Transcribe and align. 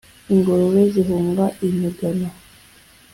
Ingurube 0.33 0.81
zihunga 0.93 1.45
imigano 1.67 2.29